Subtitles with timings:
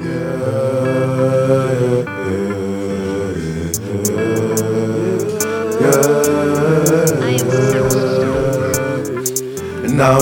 [0.00, 0.08] Now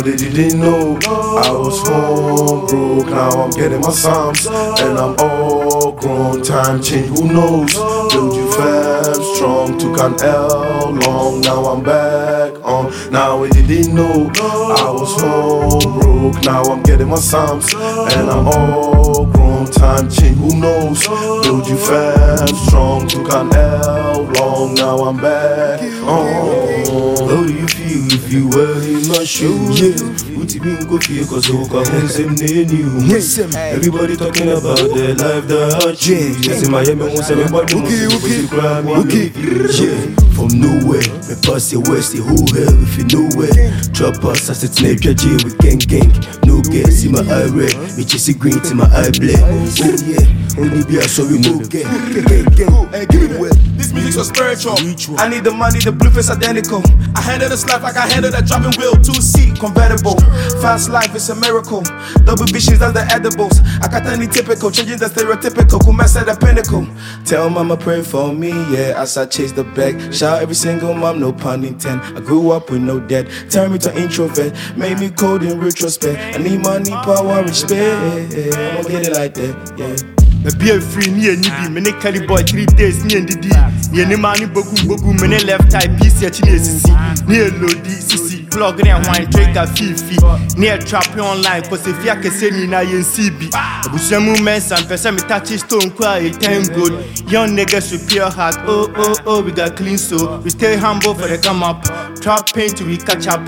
[0.00, 3.06] that you didn't know, I was home broke.
[3.10, 6.42] Now I'm getting my psalms, and I'm all grown.
[6.42, 7.72] Time change, who knows?
[7.74, 8.97] Build you fam
[9.38, 11.40] strong, took an L long.
[11.40, 12.90] Now I'm back on.
[13.12, 16.44] Now you didn't know, I was home broke.
[16.44, 19.66] Now I'm getting my psalms, and I'm all grown.
[19.66, 21.06] Time change, who knows?
[21.06, 24.74] Build you fast, strong, took an L long.
[24.74, 27.28] Now I'm back on.
[27.28, 29.80] How do you feel if you were in my shoes?
[29.80, 32.88] Yeah, you go feel cause come and same name you?
[33.56, 36.36] Everybody talking about their life, the hardship.
[36.40, 38.48] Yes, in Miami, won't say nobody okay, okay,
[39.00, 39.26] okay.
[39.76, 43.52] Yeah, from nowhere, me pass the west, the whole hell if you know where.
[43.92, 46.12] Drop us, I sit in a J with gang gang.
[46.46, 49.42] No guess, see my eye red, me just green to my eye black.
[49.44, 49.68] Oh
[50.06, 50.24] yeah,
[50.56, 51.88] only be a sorry go gang,
[52.24, 52.88] gang, gang.
[52.88, 53.52] Hey, give me the.
[53.76, 54.74] This music's so spiritual.
[55.18, 56.82] I need the money, the blueprint's identical.
[57.14, 60.18] I handle this life like I handle that driving wheel, two seat convertible.
[60.60, 61.82] Fast life is a miracle.
[62.24, 63.60] Double bitches, that's the edibles.
[63.82, 65.78] I got any typical, changing the stereotypical.
[65.98, 66.86] At the pinnacle?
[67.24, 70.12] Tell mama pray for me, yeah, as I chase the bag.
[70.12, 72.16] Shout every single mom, no pun intended.
[72.16, 73.28] I grew up with no debt.
[73.50, 76.36] Turn me to introvert, made me cold in retrospect.
[76.36, 78.34] I need money, power, respect.
[78.34, 80.17] I'ma get it like that, yeah.
[80.44, 83.48] Baby free ni eni bi me ne Kelly boy three days ni endidi
[83.92, 85.88] ni eni ma ni bogu bogu me ne left eye
[86.22, 86.92] ya chi ni esisi
[87.26, 90.16] ni elodi sisi vlog ne hwan trigger fifi.
[90.56, 93.50] Ni e trap online ko se fia kese ni na yen CB
[93.86, 96.94] abusua mu mensa mpese me touch stone kwa e ten gold.
[97.30, 100.38] Young niggas with pure heart oh oh oh we got clean soul.
[100.38, 101.82] We stay humble for the come up.
[102.20, 103.40] Trap pain till we catch up.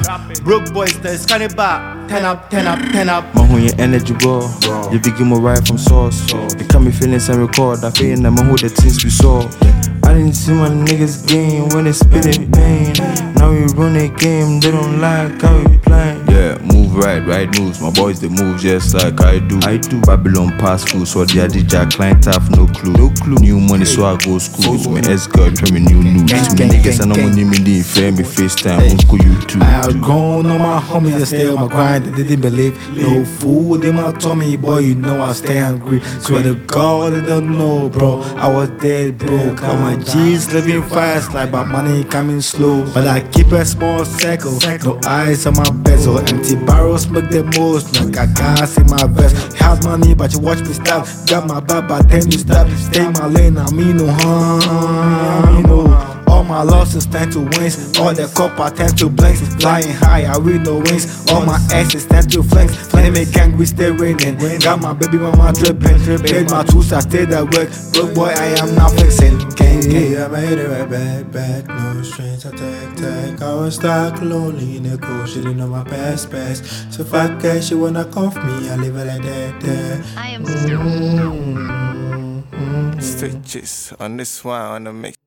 [0.44, 4.14] Broke boys the scanny bar ten up ten up ten up My who you energy
[4.14, 4.42] ball.
[4.92, 6.32] You begin my right from source.
[6.58, 7.84] It can me feelings and record.
[7.84, 9.46] I feel that my who the things we saw.
[10.02, 12.94] I didn't see my niggas game when they spit in pain.
[13.36, 16.26] Now we run a game, they don't like how we playing.
[16.26, 17.80] Yeah, move right, right moves.
[17.80, 19.60] My boys they move just like I do.
[19.62, 20.00] I do.
[20.00, 22.92] Babylon pass through, so the DJ client have no clue.
[22.94, 23.38] No clue.
[23.38, 24.78] New money, so I go school.
[24.90, 26.26] My ex girl tell me new news.
[26.58, 28.88] Me niggas I know money me the fair me FaceTime.
[28.88, 29.60] Won't school you too.
[30.10, 32.04] I grown on my homies that stay on my grind.
[32.04, 32.74] They didn't believe.
[32.96, 34.78] No food in my tummy, boy.
[34.78, 36.00] You know I stay hungry.
[36.18, 38.20] Swear to God, they don't know, bro.
[38.34, 39.62] I was dead broke.
[39.62, 42.84] Now my G's living fast, like my money coming slow.
[42.92, 44.58] But I keep a small circle.
[44.84, 46.18] No eyes on my bezel.
[46.18, 48.00] Empty barrels make the most.
[48.00, 49.56] Like I gas in my vest.
[49.58, 51.06] Have money, but you watch me stop.
[51.28, 52.68] Got my back, but then you stop.
[52.70, 55.29] Stay my lane, I mean no harm.
[56.92, 57.00] No.
[57.00, 57.98] All my losses tend to wins.
[57.98, 59.40] All the copper tend to blinks.
[59.56, 61.30] Flying high, I read no wings.
[61.30, 62.76] All my exes tend to flanks.
[62.88, 64.38] Flame me gang, we stay raining.
[64.58, 65.98] Got my baby mama dripping.
[66.22, 67.70] Paid my tools, I stayed at work.
[67.92, 69.38] Broke boy, I am not flexing.
[69.50, 70.12] Gang, gang.
[70.12, 71.68] Yeah, I made it right back, back.
[71.68, 73.42] No strings, I take, take.
[73.42, 76.92] I was stuck lonely in the cold, she didn't know my past, past.
[76.92, 80.02] So fuck her, she wanna cuff me, I leave it like that, there.
[80.16, 80.78] I am so
[82.60, 83.00] Mm-hmm.
[83.00, 85.19] Stitches on this one on the mix.